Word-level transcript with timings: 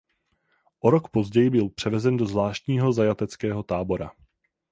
O 0.81 0.89
rok 0.89 1.09
později 1.09 1.49
byl 1.49 1.69
převezen 1.69 2.17
do 2.17 2.25
zvláštního 2.25 2.93
zajateckého 2.93 3.63
tábora. 3.63 4.11